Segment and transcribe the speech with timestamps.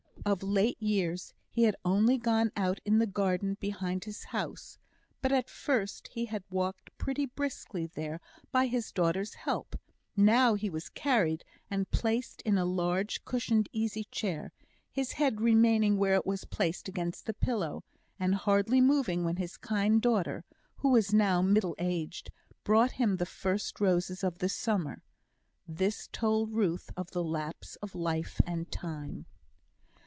[0.23, 4.77] Of late years he had only gone out in the garden behind his house;
[5.19, 9.75] but at first he had walked pretty briskly there by his daughter's help
[10.15, 14.51] now he was carried, and placed in a large, cushioned easy chair,
[14.91, 17.83] his head remaining where it was placed against the pillow,
[18.19, 20.45] and hardly moving when his kind daughter,
[20.77, 22.29] who was now middle aged,
[22.63, 25.01] brought him the first roses of the summer.
[25.67, 29.25] This told Ruth of the lapse of life and time.